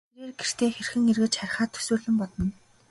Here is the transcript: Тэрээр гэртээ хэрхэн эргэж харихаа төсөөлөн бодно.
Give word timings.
Тэрээр 0.13 0.35
гэртээ 0.39 0.69
хэрхэн 0.73 1.09
эргэж 1.11 1.33
харихаа 1.37 1.67
төсөөлөн 1.73 2.15
бодно. 2.19 2.43